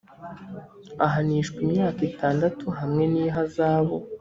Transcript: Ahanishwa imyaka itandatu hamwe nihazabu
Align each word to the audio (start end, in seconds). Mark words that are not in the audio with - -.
Ahanishwa 1.05 1.57
imyaka 1.65 1.99
itandatu 2.09 2.65
hamwe 2.79 3.03
nihazabu 3.11 3.97